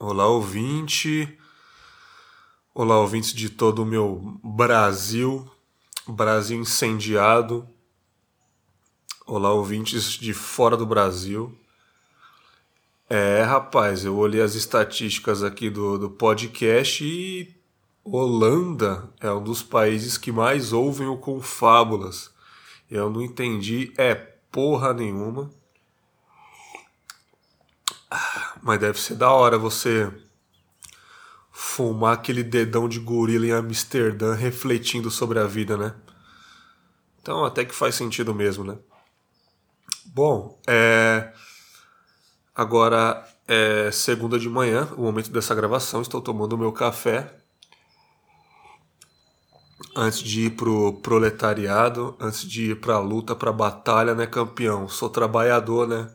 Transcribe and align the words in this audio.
Olá, 0.00 0.28
ouvinte. 0.28 1.36
Olá, 2.72 3.00
ouvintes 3.00 3.32
de 3.32 3.50
todo 3.50 3.82
o 3.82 3.84
meu 3.84 4.38
Brasil, 4.44 5.50
Brasil 6.06 6.60
incendiado. 6.60 7.68
Olá, 9.26 9.52
ouvintes 9.52 10.12
de 10.12 10.32
fora 10.32 10.76
do 10.76 10.86
Brasil. 10.86 11.52
É, 13.10 13.42
rapaz, 13.42 14.04
eu 14.04 14.16
olhei 14.16 14.40
as 14.40 14.54
estatísticas 14.54 15.42
aqui 15.42 15.68
do, 15.68 15.98
do 15.98 16.08
podcast 16.08 17.04
e 17.04 17.52
Holanda 18.04 19.12
é 19.18 19.32
um 19.32 19.42
dos 19.42 19.64
países 19.64 20.16
que 20.16 20.30
mais 20.30 20.72
ouvem 20.72 21.08
o 21.08 21.16
Confábulas. 21.16 22.30
Eu 22.88 23.10
não 23.10 23.20
entendi, 23.20 23.92
é 23.98 24.14
porra 24.14 24.94
nenhuma. 24.94 25.50
Mas 28.62 28.80
deve 28.80 29.00
ser 29.00 29.14
da 29.14 29.30
hora 29.30 29.58
você 29.58 30.12
fumar 31.50 32.14
aquele 32.14 32.42
dedão 32.42 32.88
de 32.88 33.00
gorila 33.00 33.46
em 33.46 33.52
Amsterdã 33.52 34.34
refletindo 34.34 35.10
sobre 35.10 35.38
a 35.38 35.44
vida, 35.44 35.76
né? 35.76 35.94
Então 37.20 37.44
até 37.44 37.64
que 37.64 37.74
faz 37.74 37.94
sentido 37.94 38.34
mesmo, 38.34 38.64
né? 38.64 38.78
Bom, 40.06 40.60
é... 40.66 41.32
agora 42.54 43.26
é 43.46 43.90
segunda 43.90 44.38
de 44.38 44.48
manhã, 44.48 44.88
o 44.96 45.02
momento 45.02 45.30
dessa 45.30 45.54
gravação, 45.54 46.02
estou 46.02 46.20
tomando 46.20 46.52
o 46.52 46.58
meu 46.58 46.72
café 46.72 47.34
antes 49.96 50.20
de 50.20 50.46
ir 50.46 50.50
pro 50.50 50.94
proletariado, 51.00 52.16
antes 52.20 52.42
de 52.42 52.70
ir 52.70 52.80
pra 52.80 52.98
luta, 52.98 53.34
pra 53.34 53.52
batalha, 53.52 54.14
né, 54.14 54.26
campeão? 54.26 54.88
Sou 54.88 55.10
trabalhador, 55.10 55.88
né? 55.88 56.08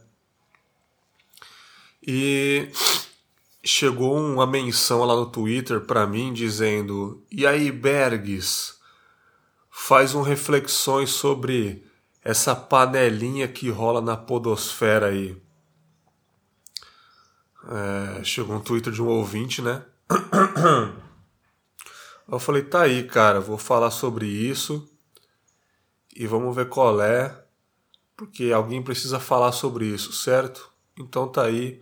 E 2.05 2.70
chegou 3.63 4.18
uma 4.18 4.46
menção 4.46 5.04
lá 5.04 5.15
no 5.15 5.26
Twitter 5.26 5.82
para 5.82 6.05
mim 6.05 6.34
dizendo: 6.34 7.23
"E 7.32 7.48
aí, 7.48 7.71
Bergs, 7.71 8.76
faz 9.71 10.13
um 10.13 10.21
reflexões 10.21 11.12
sobre 11.12 11.85
essa 12.21 12.55
panelinha 12.55 13.48
que 13.48 13.70
rola 13.70 14.01
na 14.01 14.18
podosfera 14.18 15.07
aí". 15.07 15.41
É, 17.65 18.23
chegou 18.23 18.57
um 18.57 18.62
Twitter 18.62 18.91
de 18.91 19.01
um 19.01 19.07
ouvinte, 19.07 19.62
né? 19.62 19.85
Eu 22.27 22.40
falei, 22.40 22.63
tá 22.63 22.82
aí, 22.82 23.04
cara, 23.04 23.40
vou 23.40 23.57
falar 23.57 23.91
sobre 23.91 24.26
isso 24.26 24.90
e 26.15 26.26
vamos 26.26 26.55
ver 26.55 26.70
qual 26.70 27.01
é, 27.01 27.43
porque 28.15 28.51
alguém 28.51 28.82
precisa 28.82 29.20
falar 29.20 29.51
sobre 29.51 29.85
isso, 29.85 30.13
certo? 30.13 30.71
Então 30.98 31.27
tá 31.27 31.43
aí 31.43 31.82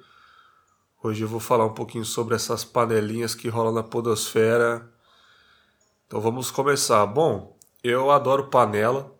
Hoje 1.03 1.23
eu 1.23 1.27
vou 1.27 1.39
falar 1.39 1.65
um 1.65 1.73
pouquinho 1.73 2.05
sobre 2.05 2.35
essas 2.35 2.63
panelinhas 2.63 3.33
que 3.33 3.49
rolam 3.49 3.73
na 3.73 3.81
podosfera. 3.81 4.87
Então 6.05 6.21
vamos 6.21 6.51
começar. 6.51 7.03
Bom, 7.07 7.57
eu 7.83 8.11
adoro 8.11 8.51
panela, 8.51 9.11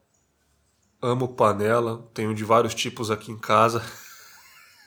amo 1.01 1.29
panela, 1.29 2.07
tenho 2.13 2.35
de 2.35 2.43
vários 2.43 2.75
tipos 2.75 3.09
aqui 3.09 3.31
em 3.31 3.37
casa. 3.37 3.83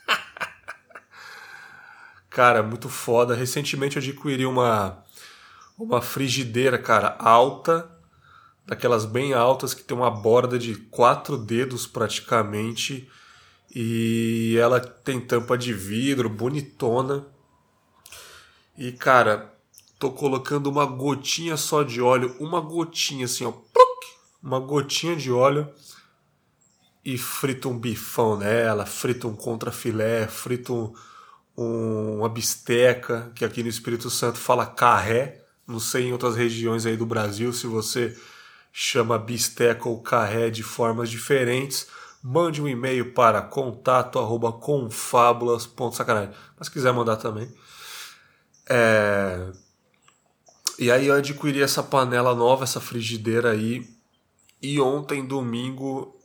cara, 2.31 2.63
muito 2.63 2.89
foda. 2.89 3.35
Recentemente 3.35 3.97
eu 3.97 4.01
adquiri 4.01 4.47
uma 4.47 5.03
uma 5.77 6.01
frigideira, 6.01 6.79
cara, 6.79 7.17
alta, 7.19 7.91
daquelas 8.65 9.05
bem 9.05 9.35
altas 9.35 9.75
que 9.75 9.83
tem 9.83 9.97
uma 9.97 10.13
borda 10.13 10.57
de 10.57 10.77
quatro 10.77 11.37
dedos 11.37 11.89
praticamente 11.89 13.11
e 13.75 14.57
ela 14.57 14.79
tem 14.81 15.21
tampa 15.21 15.59
de 15.59 15.73
vidro, 15.73 16.29
bonitona. 16.29 17.27
E 18.79 18.93
cara, 18.93 19.53
tô 19.99 20.13
colocando 20.13 20.69
uma 20.69 20.87
gotinha 20.87 21.57
só 21.57 21.83
de 21.83 22.01
óleo, 22.01 22.37
uma 22.39 22.61
gotinha 22.61 23.25
assim, 23.25 23.45
ó, 23.45 23.53
uma 24.41 24.61
gotinha 24.61 25.17
de 25.17 25.33
óleo 25.33 25.69
e 27.05 27.19
frito 27.19 27.69
um 27.69 27.79
bifão 27.79 28.37
nela, 28.37 28.87
frito 28.87 29.27
um 29.27 29.35
contrafilé, 29.35 30.29
frito 30.29 30.95
um, 31.57 32.19
uma 32.19 32.29
bisteca, 32.29 33.33
que 33.35 33.45
aqui 33.45 33.63
no 33.63 33.69
Espírito 33.69 34.09
Santo 34.09 34.39
fala 34.39 34.67
carré. 34.67 35.43
Não 35.67 35.81
sei 35.81 36.09
em 36.09 36.13
outras 36.13 36.37
regiões 36.37 36.87
aí 36.87 36.97
do 36.97 37.07
Brasil 37.07 37.53
se 37.53 37.67
você 37.67 38.17
chama 38.73 39.19
bisteca 39.19 39.89
ou 39.89 40.01
carré 40.03 40.51
de 40.51 40.63
formas 40.63 41.11
diferentes 41.11 41.89
mande 42.27 42.63
um 42.63 42.67
e-mail 42.67 43.13
para 43.13 43.43
contato 43.43 44.19
arroba 44.19 44.51
confabulas.sacanagem. 44.51 46.35
Mas 46.57 46.69
se 46.69 46.73
quiser 46.73 46.91
mandar 46.91 47.17
também. 47.17 47.55
É... 48.67 49.53
E 50.79 50.91
aí 50.91 51.07
eu 51.07 51.15
adquiri 51.15 51.63
essa 51.63 51.83
panela 51.83 52.35
nova, 52.35 52.65
essa 52.65 52.81
frigideira 52.81 53.51
aí. 53.51 53.87
E 54.63 54.81
ontem, 54.81 55.27
domingo, 55.27 56.19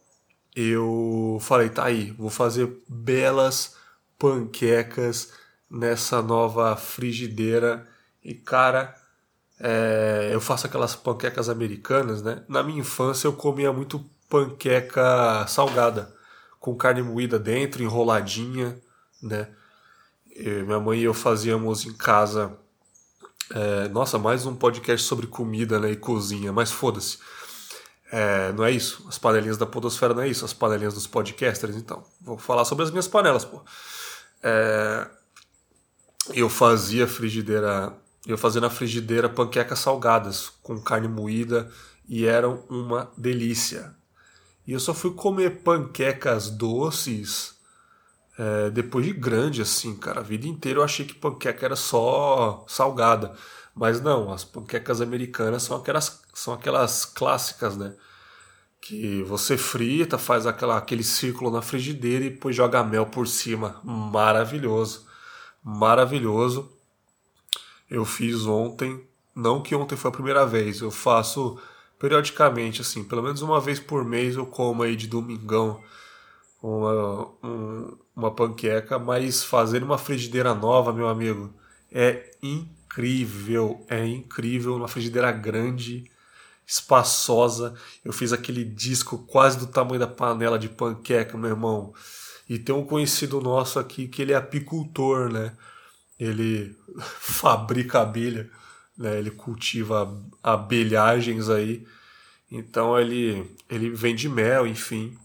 eu 0.56 1.38
falei, 1.42 1.68
tá 1.68 1.84
aí, 1.84 2.12
vou 2.12 2.30
fazer 2.30 2.82
belas 2.88 3.76
panquecas 4.18 5.34
nessa 5.70 6.22
nova 6.22 6.78
frigideira. 6.78 7.86
E 8.24 8.34
cara, 8.34 8.96
é... 9.60 10.30
eu 10.32 10.40
faço 10.40 10.66
aquelas 10.66 10.96
panquecas 10.96 11.50
americanas, 11.50 12.24
né? 12.24 12.42
Na 12.48 12.64
minha 12.64 12.80
infância 12.80 13.28
eu 13.28 13.34
comia 13.34 13.74
muito 13.74 14.10
panqueca 14.30 15.46
salgada, 15.48 16.14
com 16.60 16.76
carne 16.76 17.02
moída 17.02 17.40
dentro, 17.40 17.84
enroladinha, 17.84 18.80
né? 19.22 19.50
Minha 20.66 20.80
mãe 20.80 21.00
e 21.00 21.04
eu 21.04 21.14
fazíamos 21.14 21.86
em 21.86 21.94
casa. 21.94 22.56
É, 23.52 23.88
nossa, 23.90 24.18
mais 24.18 24.46
um 24.46 24.56
podcast 24.56 25.06
sobre 25.06 25.28
comida 25.28 25.80
né, 25.80 25.92
e 25.92 25.96
cozinha, 25.96 26.54
mas 26.54 26.72
foda-se. 26.72 27.18
É, 28.12 28.52
não 28.54 28.64
é 28.64 28.72
isso. 28.72 29.06
As 29.10 29.18
panelinhas 29.18 29.58
da 29.58 29.66
Podosfera 29.66 30.14
não 30.14 30.22
é 30.22 30.28
isso. 30.28 30.46
As 30.46 30.54
panelinhas 30.54 30.94
dos 30.94 31.08
podcasters, 31.08 31.76
então. 31.76 32.04
Vou 32.22 32.38
falar 32.38 32.64
sobre 32.64 32.86
as 32.86 32.92
minhas 32.92 33.08
panelas, 33.08 33.44
pô. 33.44 33.62
É, 34.42 35.08
eu 36.34 36.50
fazia 36.50 37.08
frigideira. 37.08 37.94
Eu 38.26 38.38
fazia 38.38 38.62
na 38.62 38.70
frigideira 38.70 39.28
panquecas 39.28 39.80
salgadas 39.80 40.50
com 40.62 40.80
carne 40.80 41.08
moída 41.08 41.72
e 42.08 42.26
eram 42.26 42.64
uma 42.70 43.12
delícia. 43.18 43.96
E 44.70 44.72
eu 44.72 44.80
só 44.80 44.94
fui 44.94 45.10
comer 45.16 45.64
panquecas 45.64 46.52
doces 46.52 47.56
é, 48.38 48.70
depois 48.70 49.04
de 49.04 49.12
grande, 49.12 49.64
assim, 49.64 49.96
cara. 49.96 50.20
A 50.20 50.24
vida 50.24 50.48
inteira 50.48 50.78
eu 50.78 50.84
achei 50.84 51.08
que 51.08 51.16
panqueca 51.16 51.66
era 51.66 51.76
só 51.76 52.64
salgada. 52.68 53.34
Mas 53.74 54.00
não, 54.00 54.32
as 54.32 54.44
panquecas 54.44 55.02
americanas 55.02 55.64
são 55.64 55.76
aquelas, 55.76 56.22
são 56.36 56.54
aquelas 56.54 57.04
clássicas, 57.04 57.76
né? 57.78 57.96
Que 58.80 59.24
você 59.24 59.58
frita, 59.58 60.20
faz 60.20 60.46
aquela, 60.46 60.78
aquele 60.78 61.04
círculo 61.04 61.50
na 61.50 61.64
frigideira 61.64 62.26
e 62.26 62.30
depois 62.30 62.56
joga 62.56 62.84
mel 62.84 63.08
por 63.08 63.28
cima. 63.28 63.82
Maravilhoso. 63.84 65.08
Maravilhoso. 65.64 66.72
Eu 67.90 68.06
fiz 68.06 68.46
ontem. 68.46 69.04
Não 69.34 69.64
que 69.64 69.74
ontem 69.74 69.96
foi 69.96 70.10
a 70.10 70.14
primeira 70.14 70.46
vez. 70.46 70.80
Eu 70.80 70.92
faço 70.92 71.60
periodicamente, 72.00 72.82
assim, 72.82 73.04
pelo 73.04 73.22
menos 73.22 73.42
uma 73.42 73.60
vez 73.60 73.78
por 73.78 74.06
mês 74.06 74.38
eu 74.38 74.46
como 74.46 74.82
aí 74.82 74.96
de 74.96 75.06
domingão 75.06 75.84
uma, 76.64 77.28
um, 77.44 77.98
uma 78.16 78.32
panqueca, 78.32 78.98
mas 78.98 79.44
fazer 79.44 79.84
uma 79.84 79.98
frigideira 79.98 80.56
nova, 80.56 80.94
meu 80.94 81.10
amigo, 81.10 81.54
é 81.92 82.32
incrível, 82.42 83.86
é 83.90 84.06
incrível, 84.06 84.76
uma 84.76 84.88
frigideira 84.88 85.32
grande, 85.32 86.10
espaçosa. 86.66 87.76
Eu 88.04 88.14
fiz 88.14 88.32
aquele 88.32 88.64
disco 88.64 89.18
quase 89.20 89.58
do 89.58 89.68
tamanho 89.68 90.00
da 90.00 90.08
panela 90.08 90.60
de 90.60 90.70
panqueca, 90.70 91.38
meu 91.38 91.50
irmão. 91.50 91.94
E 92.48 92.58
tem 92.58 92.74
um 92.74 92.86
conhecido 92.86 93.42
nosso 93.42 93.80
aqui 93.80 94.08
que 94.08 94.22
ele 94.22 94.34
é 94.34 94.36
apicultor, 94.36 95.32
né? 95.32 95.56
Ele 96.20 96.76
fabrica 97.20 98.02
abelha 98.02 98.50
né? 99.00 99.18
Ele 99.18 99.32
cultiva 99.32 100.14
abelhagens 100.44 101.50
aí. 101.50 101.88
Então 102.52 103.00
ele, 103.00 103.56
ele 103.70 103.90
vende 103.90 104.28
mel, 104.28 104.66
enfim. 104.66 105.18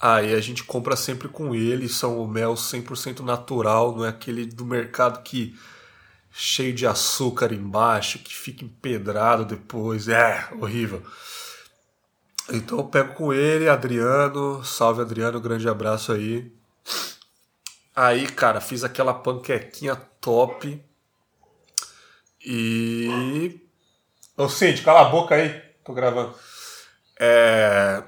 Aí 0.00 0.34
a 0.34 0.40
gente 0.40 0.64
compra 0.64 0.96
sempre 0.96 1.28
com 1.28 1.54
ele, 1.54 1.88
são 1.88 2.20
o 2.20 2.26
mel 2.26 2.54
100% 2.54 3.20
natural, 3.20 3.94
não 3.96 4.04
é 4.04 4.08
aquele 4.08 4.44
do 4.46 4.64
mercado 4.64 5.22
que 5.22 5.56
cheio 6.32 6.74
de 6.74 6.86
açúcar 6.86 7.52
embaixo, 7.52 8.18
que 8.18 8.34
fica 8.34 8.64
empedrado 8.64 9.44
depois, 9.44 10.08
é 10.08 10.48
horrível. 10.58 11.02
Então 12.50 12.78
eu 12.78 12.84
pego 12.84 13.14
com 13.14 13.32
ele, 13.32 13.68
Adriano, 13.68 14.64
salve 14.64 15.00
Adriano, 15.00 15.40
grande 15.40 15.68
abraço 15.68 16.12
aí. 16.12 16.52
Aí, 17.94 18.26
cara, 18.26 18.60
fiz 18.60 18.82
aquela 18.82 19.14
panquequinha 19.14 19.94
top. 20.20 20.82
E. 22.44 23.60
Ô, 24.36 24.48
Cid, 24.48 24.82
cala 24.82 25.02
a 25.02 25.10
boca 25.10 25.34
aí. 25.34 25.60
Tô 25.84 25.92
gravando. 25.92 26.34
É... 27.18 28.02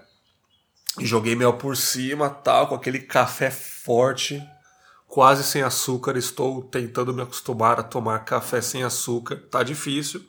Joguei 1.00 1.34
mel 1.34 1.54
por 1.54 1.76
cima, 1.76 2.30
tal, 2.30 2.68
com 2.68 2.74
aquele 2.74 3.00
café 3.00 3.50
forte, 3.50 4.42
quase 5.08 5.42
sem 5.42 5.62
açúcar. 5.62 6.16
Estou 6.16 6.62
tentando 6.62 7.12
me 7.12 7.22
acostumar 7.22 7.80
a 7.80 7.82
tomar 7.82 8.20
café 8.20 8.60
sem 8.60 8.82
açúcar. 8.84 9.36
Tá 9.50 9.62
difícil. 9.62 10.24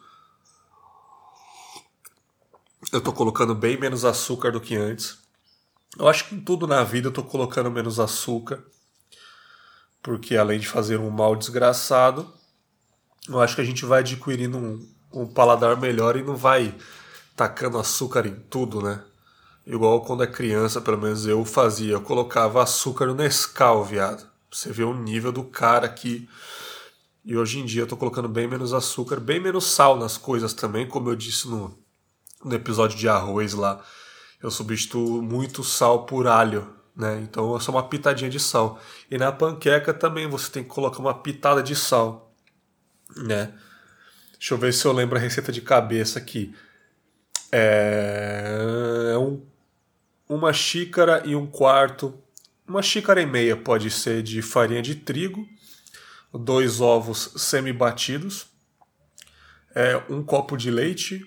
Eu 2.92 3.02
tô 3.02 3.12
colocando 3.12 3.56
bem 3.56 3.80
menos 3.80 4.06
açúcar 4.06 4.52
do 4.52 4.62
que 4.62 4.76
antes. 4.76 5.18
Eu 5.98 6.08
acho 6.08 6.28
que 6.28 6.36
em 6.36 6.42
tudo 6.42 6.68
na 6.68 6.84
vida 6.84 7.08
eu 7.08 7.14
tô 7.14 7.24
colocando 7.24 7.72
menos 7.72 8.00
açúcar. 8.00 8.64
Porque 10.02 10.36
além 10.36 10.60
de 10.60 10.68
fazer 10.68 11.00
um 11.00 11.10
mal 11.10 11.36
desgraçado, 11.36 12.32
eu 13.28 13.42
acho 13.42 13.56
que 13.56 13.62
a 13.62 13.66
gente 13.66 13.86
vai 13.86 14.00
adquirindo 14.00 14.58
um, 14.58 14.88
um 15.14 15.26
paladar 15.26 15.80
melhor 15.80 16.16
e 16.16 16.24
não 16.24 16.36
vai 16.36 16.76
tacando 17.36 17.78
açúcar 17.78 18.26
em 18.26 18.36
tudo, 18.50 18.82
né? 18.82 19.02
Igual 19.66 20.02
quando 20.02 20.24
é 20.24 20.28
criança, 20.28 20.80
pelo 20.80 20.98
menos 20.98 21.26
eu 21.26 21.44
fazia. 21.44 21.94
Eu 21.94 22.02
colocava 22.02 22.62
açúcar 22.62 23.08
no 23.08 23.16
Nescau, 23.16 23.84
viado. 23.84 24.26
Você 24.52 24.72
vê 24.72 24.84
o 24.84 24.94
nível 24.94 25.32
do 25.32 25.44
cara 25.44 25.88
aqui. 25.88 26.30
E 27.24 27.36
hoje 27.36 27.60
em 27.60 27.66
dia 27.66 27.82
eu 27.82 27.88
tô 27.88 27.98
colocando 27.98 28.30
bem 28.30 28.48
menos 28.48 28.74
açúcar, 28.74 29.20
bem 29.20 29.40
menos 29.40 29.66
sal 29.66 29.98
nas 29.98 30.16
coisas 30.18 30.54
também, 30.54 30.88
como 30.88 31.10
eu 31.10 31.16
disse 31.16 31.48
no, 31.48 31.76
no 32.44 32.54
episódio 32.54 32.96
de 32.98 33.10
arroz 33.10 33.54
lá. 33.54 33.84
Eu 34.42 34.52
substituo 34.52 35.24
muito 35.24 35.64
sal 35.64 36.06
por 36.06 36.28
alho, 36.28 36.70
né? 36.96 37.20
Então 37.24 37.58
é 37.58 37.60
só 37.60 37.72
uma 37.72 37.90
pitadinha 37.90 38.30
de 38.30 38.40
sal. 38.40 38.80
E 39.10 39.18
na 39.18 39.32
panqueca 39.32 39.92
também 39.92 40.28
você 40.28 40.52
tem 40.52 40.64
que 40.64 40.70
colocar 40.70 41.00
uma 41.00 41.16
pitada 41.16 41.64
de 41.64 41.76
sal, 41.76 42.32
né? 43.16 43.54
Deixa 44.38 44.54
eu 44.54 44.58
ver 44.58 44.74
se 44.74 44.86
eu 44.86 44.92
lembro 44.92 45.18
a 45.18 45.22
receita 45.22 45.52
de 45.52 45.62
cabeça 45.62 46.20
aqui. 46.20 46.54
É, 47.52 49.12
é 49.14 49.18
um, 49.18 49.42
uma 50.28 50.52
xícara 50.52 51.24
e 51.26 51.36
um 51.36 51.48
quarto, 51.48 52.14
uma 52.68 52.82
xícara 52.82 53.22
e 53.22 53.26
meia 53.26 53.56
pode 53.56 53.90
ser 53.90 54.22
de 54.24 54.42
farinha 54.42 54.82
de 54.82 54.96
trigo, 54.96 55.48
dois 56.34 56.82
ovos 56.82 57.32
semi-batidos, 57.38 58.48
é, 59.74 60.02
um 60.10 60.24
copo 60.24 60.58
de 60.58 60.72
leite, 60.72 61.26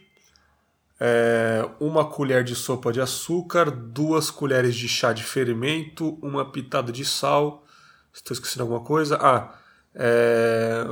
é, 1.00 1.69
uma 1.79 2.05
colher 2.05 2.43
de 2.43 2.55
sopa 2.55 2.93
de 2.93 3.00
açúcar, 3.00 3.70
duas 3.70 4.31
colheres 4.31 4.75
de 4.75 4.88
chá 4.88 5.12
de 5.12 5.23
fermento, 5.23 6.19
uma 6.20 6.50
pitada 6.50 6.90
de 6.90 7.05
sal. 7.05 7.64
Estou 8.12 8.35
esquecendo 8.35 8.62
alguma 8.62 8.81
coisa? 8.81 9.17
Ah, 9.20 9.56
é, 9.94 10.88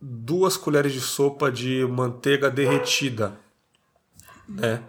duas 0.00 0.56
colheres 0.56 0.92
de 0.92 1.00
sopa 1.00 1.52
de 1.52 1.84
manteiga 1.86 2.50
derretida, 2.50 3.38
né? 4.48 4.82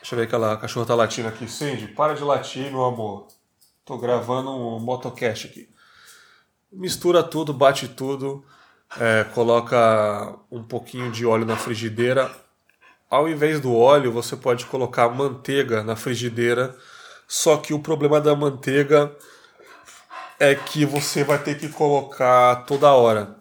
Deixa 0.00 0.14
eu 0.14 0.18
ver 0.18 0.24
aquela 0.26 0.52
a 0.52 0.56
cachorra 0.56 0.86
tá 0.86 0.94
latindo 0.94 1.26
aqui. 1.28 1.48
Cindy, 1.48 1.88
para 1.88 2.14
de 2.14 2.22
latir, 2.22 2.70
meu 2.70 2.84
amor. 2.84 3.26
Tô 3.84 3.98
gravando 3.98 4.50
um 4.50 4.78
motocast 4.78 5.48
aqui. 5.48 5.68
Mistura 6.70 7.22
tudo, 7.22 7.52
bate 7.52 7.88
tudo, 7.88 8.44
é, 9.00 9.24
coloca 9.24 10.36
um 10.50 10.62
pouquinho 10.62 11.10
de 11.10 11.26
óleo 11.26 11.44
na 11.44 11.56
frigideira. 11.56 12.30
Ao 13.10 13.28
invés 13.28 13.60
do 13.60 13.74
óleo, 13.74 14.12
você 14.12 14.36
pode 14.36 14.66
colocar 14.66 15.08
manteiga 15.08 15.82
na 15.82 15.96
frigideira. 15.96 16.76
Só 17.26 17.56
que 17.56 17.74
o 17.74 17.78
problema 17.80 18.20
da 18.20 18.34
manteiga 18.36 19.16
é 20.38 20.54
que 20.54 20.84
você 20.84 21.24
vai 21.24 21.38
ter 21.38 21.58
que 21.58 21.68
colocar 21.68 22.64
toda 22.66 22.92
hora. 22.92 23.36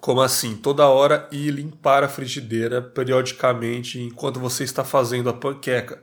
Como 0.00 0.22
assim? 0.22 0.56
Toda 0.56 0.88
hora 0.88 1.28
e 1.30 1.50
limpar 1.50 2.02
a 2.02 2.08
frigideira 2.08 2.80
periodicamente 2.80 4.00
enquanto 4.00 4.40
você 4.40 4.64
está 4.64 4.82
fazendo 4.82 5.28
a 5.28 5.34
panqueca. 5.34 6.02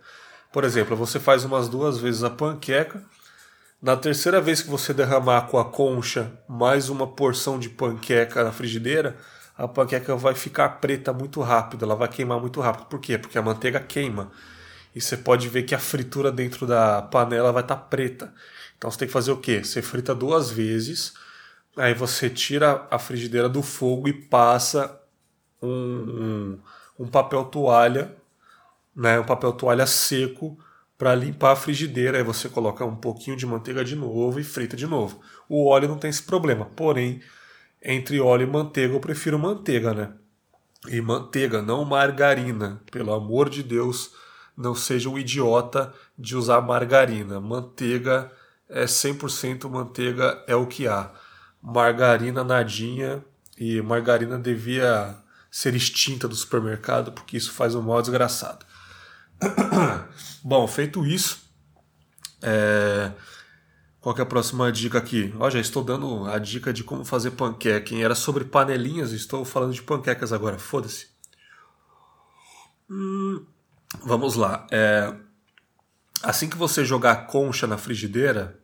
Por 0.54 0.64
exemplo, 0.64 0.96
você 0.96 1.20
faz 1.20 1.44
umas 1.44 1.68
duas 1.68 1.98
vezes 1.98 2.24
a 2.24 2.30
panqueca. 2.30 3.04
Na 3.82 3.98
terceira 3.98 4.40
vez 4.40 4.62
que 4.62 4.70
você 4.70 4.94
derramar 4.94 5.48
com 5.48 5.58
a 5.58 5.66
concha 5.66 6.32
mais 6.48 6.90
uma 6.90 7.08
porção 7.08 7.58
de 7.58 7.70
panqueca 7.70 8.44
na 8.44 8.52
frigideira, 8.52 9.18
a 9.58 9.68
panqueca 9.68 10.16
vai 10.16 10.36
ficar 10.36 10.70
preta 10.80 11.12
muito 11.12 11.42
rápido, 11.42 11.84
ela 11.84 11.96
vai 11.96 12.08
queimar 12.08 12.40
muito 12.40 12.62
rápido. 12.62 12.86
Por 12.86 13.00
quê? 13.00 13.18
Porque 13.18 13.40
a 13.40 13.42
manteiga 13.42 13.80
queima. 13.80 14.32
E 14.94 15.02
você 15.02 15.18
pode 15.18 15.50
ver 15.50 15.64
que 15.64 15.74
a 15.74 15.80
fritura 15.80 16.32
dentro 16.32 16.68
da 16.68 17.02
panela 17.02 17.52
vai 17.52 17.64
estar 17.64 17.76
tá 17.76 17.82
preta. 17.82 18.32
Então 18.78 18.92
você 18.92 19.00
tem 19.00 19.08
que 19.08 19.14
fazer 19.14 19.32
o 19.32 19.38
quê? 19.38 19.64
Você 19.64 19.82
frita 19.82 20.14
duas 20.14 20.52
vezes 20.52 21.14
Aí 21.78 21.94
você 21.94 22.28
tira 22.28 22.88
a 22.90 22.98
frigideira 22.98 23.48
do 23.48 23.62
fogo 23.62 24.08
e 24.08 24.14
passa 24.14 25.00
um, 25.62 25.70
um, 25.70 26.60
um 27.00 27.08
papel 27.08 27.46
toalha, 27.46 28.16
né, 28.96 29.20
um 29.20 29.24
papel 29.24 29.54
toalha 29.54 29.86
seco 29.86 30.58
para 30.98 31.14
limpar 31.14 31.52
a 31.52 31.56
frigideira. 31.56 32.18
Aí 32.18 32.24
você 32.24 32.50
coloca 32.50 32.84
um 32.84 32.96
pouquinho 32.96 33.38
de 33.38 33.46
manteiga 33.46 33.86
de 33.86 33.96
novo 33.96 34.40
e 34.40 34.44
frita 34.44 34.76
de 34.76 34.88
novo. 34.88 35.22
O 35.48 35.68
óleo 35.68 35.88
não 35.88 36.00
tem 36.00 36.10
esse 36.10 36.24
problema, 36.24 36.66
porém 36.76 37.22
entre 37.80 38.20
óleo 38.20 38.48
e 38.48 38.52
manteiga 38.52 38.96
eu 38.96 39.00
prefiro 39.00 39.38
manteiga, 39.38 39.94
né? 39.94 40.14
E 40.88 41.00
manteiga, 41.00 41.62
não 41.62 41.86
margarina. 41.86 42.82
Pelo 42.92 43.14
amor 43.14 43.50
de 43.50 43.62
Deus, 43.62 44.16
não 44.56 44.74
seja 44.74 45.10
um 45.10 45.18
idiota 45.18 45.94
de 46.18 46.36
usar 46.36 46.60
margarina. 46.62 47.40
Manteiga 47.40 48.32
é 48.68 48.86
100% 48.86 49.70
manteiga 49.70 50.44
é 50.48 50.56
o 50.56 50.66
que 50.66 50.88
há 50.88 51.12
margarina 51.62 52.44
nadinha 52.44 53.24
e 53.58 53.82
margarina 53.82 54.38
devia 54.38 55.18
ser 55.50 55.76
extinta 55.76 56.28
do 56.28 56.36
supermercado 56.36 57.12
porque 57.12 57.38
isso 57.38 57.52
faz 57.52 57.74
um 57.76 57.82
mal 57.82 58.02
desgraçado. 58.02 58.66
Bom, 60.44 60.68
feito 60.68 61.06
isso, 61.06 61.40
é... 62.42 63.12
qual 64.00 64.16
é 64.18 64.22
a 64.22 64.26
próxima 64.26 64.72
dica 64.72 64.98
aqui? 64.98 65.34
Ó, 65.40 65.50
já 65.50 65.60
estou 65.60 65.84
dando 65.84 66.26
a 66.26 66.38
dica 66.38 66.72
de 66.72 66.84
como 66.84 67.04
fazer 67.04 67.32
panqueca. 67.32 67.96
Era 67.96 68.16
sobre 68.16 68.46
panelinhas, 68.46 69.12
estou 69.12 69.44
falando 69.46 69.74
de 69.74 69.82
panquecas 69.82 70.32
agora, 70.32 70.58
foda-se. 70.58 71.08
Hum, 72.90 73.46
vamos 74.04 74.36
lá. 74.36 74.66
É... 74.72 75.14
Assim 76.24 76.50
que 76.50 76.58
você 76.58 76.84
jogar 76.84 77.12
a 77.12 77.16
concha 77.16 77.68
na 77.68 77.78
frigideira, 77.78 78.60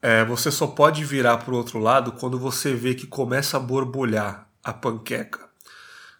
é, 0.00 0.24
você 0.24 0.50
só 0.50 0.66
pode 0.66 1.04
virar 1.04 1.38
para 1.38 1.52
o 1.52 1.56
outro 1.56 1.78
lado 1.78 2.12
quando 2.12 2.38
você 2.38 2.72
vê 2.74 2.94
que 2.94 3.06
começa 3.06 3.56
a 3.56 3.60
borbulhar 3.60 4.48
a 4.62 4.72
panqueca. 4.72 5.48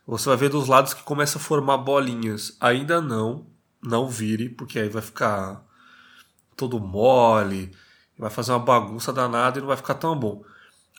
Você 0.07 0.29
vai 0.29 0.39
ver 0.39 0.49
dos 0.49 0.67
lados 0.67 0.95
que 0.95 1.03
começa 1.03 1.39
a 1.39 1.41
formar 1.41 1.79
bolinhas. 1.79 2.57
Ainda 2.61 3.01
não, 3.01 3.47
não 3.83 4.09
vire, 4.09 4.49
porque 4.49 4.79
aí 4.79 4.89
vai 4.89 5.03
ficar 5.03 5.63
todo 6.57 6.81
mole, 6.81 7.71
vai 8.19 8.31
fazer 8.31 8.53
uma 8.53 8.59
bagunça 8.59 9.13
danada 9.13 9.59
e 9.59 9.61
não 9.61 9.69
vai 9.69 9.77
ficar 9.77 9.95
tão 9.95 10.19
bom. 10.19 10.43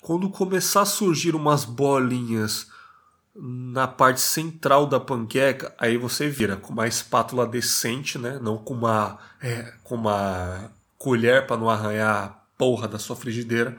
Quando 0.02 0.30
começar 0.30 0.82
a 0.82 0.86
surgir 0.86 1.36
umas 1.36 1.66
bolinhas 1.66 2.68
na 3.36 3.88
parte 3.88 4.22
central 4.22 4.86
da 4.86 5.00
panqueca, 5.00 5.74
aí 5.78 5.98
você 5.98 6.30
vira 6.30 6.56
com 6.56 6.72
uma 6.72 6.88
espátula 6.88 7.46
decente, 7.46 8.18
né? 8.18 8.40
Não 8.42 8.58
com 8.58 8.74
uma, 8.74 9.18
é, 9.42 9.74
com 9.84 9.96
uma 9.96 10.72
colher 10.98 11.46
para 11.46 11.58
não 11.58 11.70
arranhar 11.70 12.39
porra 12.60 12.90
da 12.90 13.00
sua 13.00 13.16
frigideira, 13.16 13.78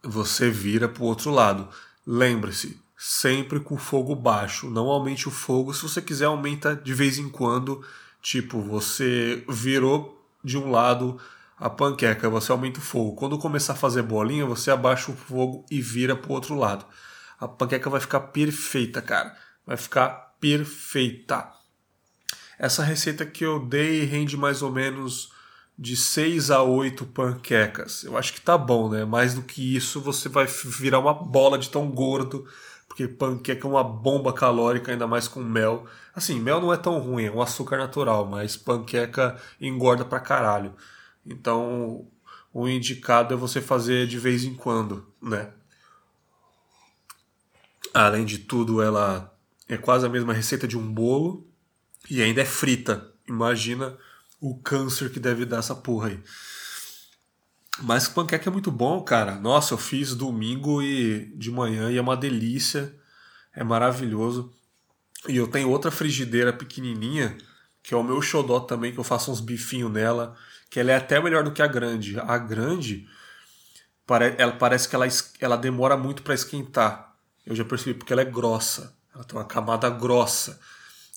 você 0.00 0.48
vira 0.48 0.88
para 0.88 1.02
o 1.02 1.06
outro 1.06 1.32
lado. 1.32 1.68
Lembre-se, 2.06 2.80
sempre 2.96 3.58
com 3.58 3.74
o 3.74 3.78
fogo 3.78 4.14
baixo. 4.14 4.70
Não 4.70 4.86
aumente 4.86 5.26
o 5.26 5.30
fogo. 5.32 5.74
Se 5.74 5.82
você 5.82 6.00
quiser, 6.00 6.26
aumenta 6.26 6.76
de 6.76 6.94
vez 6.94 7.18
em 7.18 7.28
quando. 7.28 7.84
Tipo, 8.22 8.60
você 8.60 9.44
virou 9.48 10.24
de 10.42 10.56
um 10.56 10.70
lado 10.70 11.20
a 11.58 11.68
panqueca, 11.68 12.30
você 12.30 12.52
aumenta 12.52 12.78
o 12.78 12.82
fogo. 12.82 13.16
Quando 13.16 13.38
começar 13.38 13.72
a 13.72 13.76
fazer 13.76 14.02
bolinha, 14.02 14.46
você 14.46 14.70
abaixa 14.70 15.10
o 15.10 15.16
fogo 15.16 15.66
e 15.68 15.80
vira 15.80 16.14
para 16.14 16.30
o 16.30 16.34
outro 16.34 16.54
lado. 16.54 16.86
A 17.40 17.48
panqueca 17.48 17.90
vai 17.90 18.00
ficar 18.00 18.20
perfeita, 18.20 19.02
cara. 19.02 19.36
Vai 19.66 19.76
ficar 19.76 20.36
perfeita. 20.40 21.52
Essa 22.56 22.84
receita 22.84 23.26
que 23.26 23.44
eu 23.44 23.66
dei 23.66 24.04
rende 24.04 24.36
mais 24.36 24.62
ou 24.62 24.70
menos 24.70 25.31
de 25.82 25.96
6 25.96 26.52
a 26.52 26.62
8 26.62 27.04
panquecas. 27.06 28.04
Eu 28.04 28.16
acho 28.16 28.32
que 28.32 28.40
tá 28.40 28.56
bom, 28.56 28.88
né? 28.88 29.04
Mais 29.04 29.34
do 29.34 29.42
que 29.42 29.74
isso, 29.74 30.00
você 30.00 30.28
vai 30.28 30.46
virar 30.46 31.00
uma 31.00 31.12
bola 31.12 31.58
de 31.58 31.68
tão 31.68 31.90
gordo, 31.90 32.46
porque 32.86 33.08
panqueca 33.08 33.66
é 33.66 33.70
uma 33.70 33.82
bomba 33.82 34.32
calórica, 34.32 34.92
ainda 34.92 35.08
mais 35.08 35.26
com 35.26 35.42
mel. 35.42 35.84
Assim, 36.14 36.38
mel 36.38 36.60
não 36.60 36.72
é 36.72 36.76
tão 36.76 37.00
ruim, 37.00 37.24
é 37.24 37.32
um 37.32 37.42
açúcar 37.42 37.78
natural, 37.78 38.24
mas 38.26 38.56
panqueca 38.56 39.36
engorda 39.60 40.04
pra 40.04 40.20
caralho. 40.20 40.72
Então, 41.26 42.06
o 42.54 42.68
indicado 42.68 43.34
é 43.34 43.36
você 43.36 43.60
fazer 43.60 44.06
de 44.06 44.20
vez 44.20 44.44
em 44.44 44.54
quando, 44.54 45.04
né? 45.20 45.50
Além 47.92 48.24
de 48.24 48.38
tudo, 48.38 48.80
ela 48.80 49.34
é 49.68 49.76
quase 49.76 50.06
a 50.06 50.08
mesma 50.08 50.32
receita 50.32 50.68
de 50.68 50.78
um 50.78 50.92
bolo 50.92 51.44
e 52.08 52.22
ainda 52.22 52.40
é 52.40 52.46
frita. 52.46 53.12
Imagina 53.28 53.98
o 54.42 54.56
câncer 54.56 55.08
que 55.08 55.20
deve 55.20 55.46
dar 55.46 55.58
essa 55.58 55.72
porra 55.72 56.08
aí. 56.08 56.20
Mas 57.80 58.08
panqueca 58.08 58.50
é 58.50 58.52
muito 58.52 58.72
bom, 58.72 59.00
cara. 59.00 59.36
Nossa, 59.36 59.72
eu 59.72 59.78
fiz 59.78 60.16
domingo 60.16 60.82
e 60.82 61.32
de 61.36 61.48
manhã 61.48 61.92
e 61.92 61.96
é 61.96 62.00
uma 62.00 62.16
delícia. 62.16 62.92
É 63.54 63.62
maravilhoso. 63.62 64.52
E 65.28 65.36
eu 65.36 65.46
tenho 65.46 65.70
outra 65.70 65.92
frigideira 65.92 66.52
pequenininha, 66.52 67.38
que 67.84 67.94
é 67.94 67.96
o 67.96 68.02
meu 68.02 68.20
xodó 68.20 68.58
também, 68.58 68.92
que 68.92 68.98
eu 68.98 69.04
faço 69.04 69.30
uns 69.30 69.40
bifinhos 69.40 69.92
nela, 69.92 70.36
que 70.68 70.80
ela 70.80 70.90
é 70.90 70.96
até 70.96 71.22
melhor 71.22 71.44
do 71.44 71.52
que 71.52 71.62
a 71.62 71.66
grande. 71.68 72.18
A 72.18 72.36
grande, 72.36 73.08
ela 74.36 74.52
parece 74.52 74.88
que 74.88 74.96
ela, 74.96 75.06
ela 75.38 75.56
demora 75.56 75.96
muito 75.96 76.22
para 76.24 76.34
esquentar. 76.34 77.14
Eu 77.46 77.54
já 77.54 77.64
percebi 77.64 77.94
porque 77.94 78.12
ela 78.12 78.22
é 78.22 78.26
grossa. 78.26 78.92
Ela 79.14 79.22
tem 79.22 79.38
uma 79.38 79.44
camada 79.44 79.88
grossa. 79.88 80.58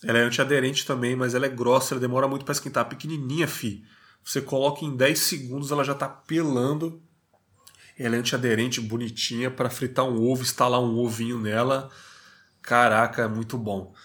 Ela 0.06 0.20
é 0.20 0.22
antiaderente 0.22 0.86
também, 0.86 1.16
mas 1.16 1.34
ela 1.34 1.48
é 1.48 1.50
grossa, 1.50 1.96
ela 1.96 2.02
demora 2.02 2.28
muito 2.28 2.46
para 2.46 2.52
esquentar. 2.52 2.88
Pequenininha, 2.88 3.48
fi. 3.48 3.84
Você 4.24 4.40
coloca 4.40 4.86
em 4.86 4.96
10 4.96 5.18
segundos, 5.18 5.72
ela 5.72 5.84
já 5.84 5.96
tá 5.96 6.08
pelando. 6.08 7.02
Ela 7.98 8.16
é 8.16 8.20
antiaderente, 8.20 8.80
bonitinha, 8.80 9.50
para 9.50 9.70
fritar 9.70 10.06
um 10.06 10.22
ovo, 10.22 10.44
instalar 10.44 10.80
um 10.80 11.00
ovinho 11.00 11.40
nela. 11.40 11.90
Caraca, 12.62 13.24
é 13.24 13.28
muito 13.28 13.58
bom. 13.58 13.96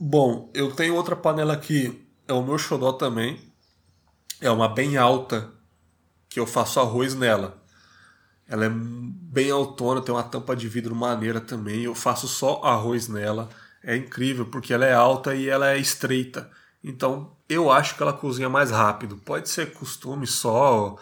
Bom, 0.00 0.50
eu 0.52 0.72
tenho 0.72 0.96
outra 0.96 1.14
panela 1.14 1.52
aqui, 1.52 2.04
é 2.26 2.32
o 2.32 2.42
meu 2.42 2.58
xodó 2.58 2.92
também. 2.92 3.38
É 4.40 4.50
uma 4.50 4.68
bem 4.68 4.96
alta, 4.96 5.52
que 6.28 6.40
eu 6.40 6.46
faço 6.46 6.80
arroz 6.80 7.14
nela. 7.14 7.62
Ela 8.48 8.66
é 8.66 8.70
bem 8.70 9.50
autona, 9.50 10.00
tem 10.00 10.14
uma 10.14 10.22
tampa 10.22 10.56
de 10.56 10.68
vidro 10.68 10.94
maneira 10.94 11.40
também. 11.40 11.82
Eu 11.82 11.94
faço 11.94 12.26
só 12.26 12.62
arroz 12.64 13.06
nela. 13.06 13.48
É 13.82 13.96
incrível, 13.96 14.46
porque 14.46 14.72
ela 14.72 14.84
é 14.84 14.92
alta 14.92 15.34
e 15.34 15.48
ela 15.48 15.70
é 15.70 15.78
estreita. 15.78 16.50
Então, 16.82 17.36
eu 17.48 17.70
acho 17.70 17.96
que 17.96 18.02
ela 18.02 18.12
cozinha 18.12 18.48
mais 18.48 18.70
rápido. 18.70 19.16
Pode 19.16 19.48
ser 19.48 19.72
costume 19.72 20.26
só, 20.26 20.98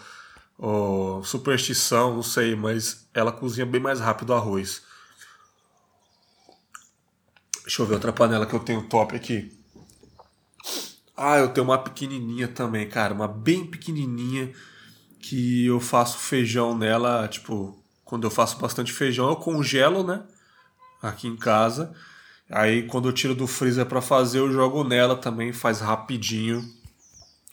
ou, 0.59 1.17
ou 1.19 1.25
superstição, 1.25 2.15
não 2.15 2.23
sei, 2.23 2.55
mas 2.55 3.09
ela 3.13 3.33
cozinha 3.33 3.67
bem 3.67 3.81
mais 3.81 4.01
rápido 4.01 4.31
o 4.31 4.35
arroz. 4.35 4.83
Deixa 7.63 7.83
eu 7.83 7.87
ver 7.87 7.95
outra 7.95 8.13
panela 8.13 8.47
que 8.47 8.55
eu 8.55 8.61
tenho 8.61 8.89
top 8.89 9.17
aqui. 9.17 9.53
Ah, 11.17 11.39
eu 11.39 11.49
tenho 11.49 11.67
uma 11.67 11.79
pequenininha 11.79 12.47
também, 12.47 12.89
cara, 12.89 13.15
uma 13.15 13.27
bem 13.27 13.67
pequenininha 13.67 14.53
que 15.19 15.67
eu 15.67 15.81
faço 15.81 16.19
feijão 16.19 16.77
nela, 16.77 17.27
tipo, 17.27 17.83
quando 18.05 18.25
eu 18.25 18.31
faço 18.31 18.59
bastante 18.59 18.93
feijão, 18.93 19.29
eu 19.29 19.37
congelo, 19.37 20.05
né? 20.05 20.23
Aqui 21.03 21.27
em 21.27 21.37
casa. 21.37 21.93
Aí 22.51 22.85
quando 22.85 23.09
eu 23.09 23.13
tiro 23.13 23.35
do 23.35 23.47
freezer 23.47 23.87
para 23.87 24.01
fazer, 24.01 24.39
eu 24.39 24.53
jogo 24.53 24.85
nela 24.85 25.17
também, 25.17 25.53
faz 25.53 25.81
rapidinho 25.81 26.65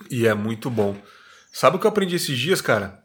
e 0.09 0.27
é 0.27 0.33
muito 0.33 0.69
bom. 0.69 0.95
Sabe 1.51 1.77
o 1.77 1.79
que 1.79 1.85
eu 1.85 1.89
aprendi 1.89 2.15
esses 2.15 2.37
dias, 2.37 2.61
cara? 2.61 3.03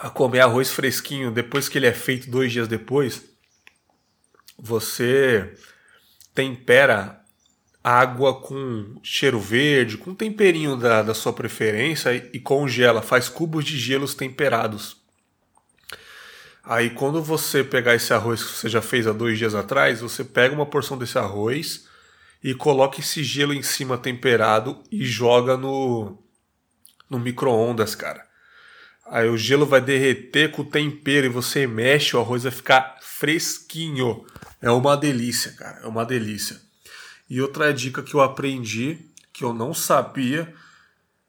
A 0.00 0.10
comer 0.10 0.40
arroz 0.40 0.70
fresquinho 0.70 1.30
depois 1.30 1.68
que 1.68 1.78
ele 1.78 1.86
é 1.86 1.92
feito 1.92 2.30
dois 2.30 2.52
dias 2.52 2.68
depois. 2.68 3.24
Você 4.58 5.56
tempera 6.34 7.20
água 7.82 8.40
com 8.40 9.00
cheiro 9.02 9.40
verde, 9.40 9.96
com 9.96 10.14
temperinho 10.14 10.76
da, 10.76 11.02
da 11.02 11.14
sua 11.14 11.32
preferência 11.32 12.14
e, 12.14 12.30
e 12.34 12.40
congela, 12.40 13.00
faz 13.00 13.28
cubos 13.28 13.64
de 13.64 13.78
gelos 13.78 14.14
temperados. 14.14 14.96
Aí 16.68 16.90
quando 16.90 17.22
você 17.22 17.64
pegar 17.64 17.94
esse 17.94 18.12
arroz 18.12 18.44
que 18.44 18.52
você 18.52 18.68
já 18.68 18.82
fez 18.82 19.06
há 19.06 19.12
dois 19.12 19.38
dias 19.38 19.54
atrás, 19.54 20.02
você 20.02 20.22
pega 20.22 20.54
uma 20.54 20.66
porção 20.66 20.98
desse 20.98 21.16
arroz 21.16 21.86
e 22.44 22.52
coloca 22.52 23.00
esse 23.00 23.24
gelo 23.24 23.54
em 23.54 23.62
cima 23.62 23.96
temperado 23.96 24.82
e 24.92 25.02
joga 25.02 25.56
no, 25.56 26.22
no 27.08 27.18
micro-ondas, 27.18 27.94
cara. 27.94 28.22
Aí 29.06 29.26
o 29.30 29.38
gelo 29.38 29.64
vai 29.64 29.80
derreter 29.80 30.50
com 30.50 30.60
o 30.60 30.64
tempero 30.66 31.24
e 31.24 31.30
você 31.30 31.66
mexe, 31.66 32.14
o 32.14 32.20
arroz 32.20 32.42
vai 32.42 32.52
ficar 32.52 32.98
fresquinho. 33.00 34.26
É 34.60 34.70
uma 34.70 34.94
delícia, 34.94 35.52
cara. 35.52 35.80
É 35.84 35.86
uma 35.86 36.04
delícia. 36.04 36.60
E 37.30 37.40
outra 37.40 37.72
dica 37.72 38.02
que 38.02 38.12
eu 38.12 38.20
aprendi, 38.20 38.98
que 39.32 39.42
eu 39.42 39.54
não 39.54 39.72
sabia, 39.72 40.54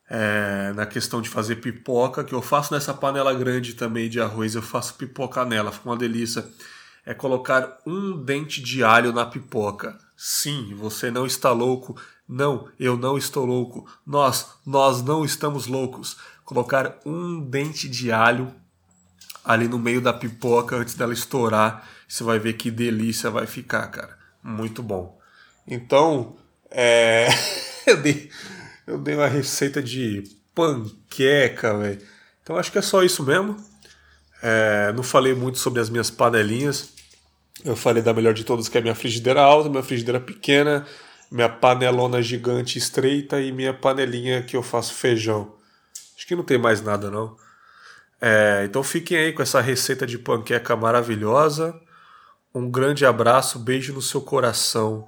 é, 0.09 0.73
na 0.75 0.85
questão 0.85 1.21
de 1.21 1.29
fazer 1.29 1.57
pipoca, 1.57 2.23
que 2.23 2.33
eu 2.33 2.41
faço 2.41 2.73
nessa 2.73 2.93
panela 2.93 3.33
grande 3.33 3.75
também 3.75 4.09
de 4.09 4.19
arroz, 4.19 4.55
eu 4.55 4.61
faço 4.61 4.95
pipoca 4.95 5.45
nela, 5.45 5.71
fica 5.71 5.87
uma 5.87 5.97
delícia. 5.97 6.45
É 7.05 7.13
colocar 7.13 7.77
um 7.85 8.17
dente 8.17 8.61
de 8.61 8.83
alho 8.83 9.13
na 9.13 9.25
pipoca. 9.25 9.97
Sim, 10.17 10.73
você 10.75 11.09
não 11.09 11.25
está 11.25 11.51
louco. 11.51 11.95
Não, 12.27 12.67
eu 12.79 12.97
não 12.97 13.17
estou 13.17 13.45
louco. 13.45 13.87
Nós, 14.05 14.47
nós 14.65 15.01
não 15.01 15.23
estamos 15.23 15.65
loucos. 15.65 16.17
Colocar 16.43 16.99
um 17.05 17.39
dente 17.39 17.87
de 17.87 18.11
alho 18.11 18.53
ali 19.45 19.67
no 19.67 19.79
meio 19.79 20.01
da 20.01 20.13
pipoca 20.13 20.75
antes 20.75 20.93
dela 20.93 21.13
estourar. 21.13 21.87
Você 22.07 22.23
vai 22.23 22.37
ver 22.37 22.53
que 22.53 22.69
delícia 22.69 23.29
vai 23.31 23.47
ficar, 23.47 23.87
cara. 23.87 24.17
Muito 24.43 24.83
bom. 24.83 25.19
Então, 25.67 26.35
é... 26.69 27.27
eu 27.87 27.97
dei 27.97 28.29
eu 28.89 28.97
dei 28.97 29.13
uma 29.13 29.27
receita 29.27 29.83
de 29.83 30.23
panqueca, 30.55 31.77
velho. 31.77 32.01
Então 32.41 32.57
acho 32.57 32.71
que 32.71 32.79
é 32.79 32.81
só 32.81 33.03
isso 33.03 33.23
mesmo. 33.23 33.55
É, 34.41 34.91
não 34.93 35.03
falei 35.03 35.35
muito 35.35 35.59
sobre 35.59 35.79
as 35.79 35.91
minhas 35.91 36.09
panelinhas. 36.09 36.89
Eu 37.63 37.75
falei 37.75 38.01
da 38.01 38.13
melhor 38.13 38.33
de 38.33 38.43
todas, 38.43 38.67
que 38.67 38.77
é 38.77 38.81
minha 38.81 38.95
frigideira 38.95 39.41
alta, 39.41 39.69
minha 39.69 39.83
frigideira 39.83 40.19
pequena, 40.19 40.87
minha 41.29 41.49
panelona 41.49 42.19
gigante 42.21 42.79
estreita 42.79 43.39
e 43.39 43.51
minha 43.51 43.73
panelinha 43.73 44.41
que 44.41 44.57
eu 44.57 44.63
faço 44.63 44.95
feijão. 44.95 45.53
Acho 46.17 46.25
que 46.25 46.35
não 46.35 46.43
tem 46.43 46.57
mais 46.57 46.81
nada 46.81 47.11
não. 47.11 47.37
É, 48.19 48.63
então 48.65 48.81
fiquem 48.81 49.17
aí 49.17 49.33
com 49.33 49.43
essa 49.43 49.61
receita 49.61 50.07
de 50.07 50.17
panqueca 50.17 50.75
maravilhosa. 50.75 51.79
Um 52.55 52.71
grande 52.71 53.05
abraço, 53.05 53.59
beijo 53.59 53.93
no 53.93 54.01
seu 54.01 54.21
coração 54.21 55.07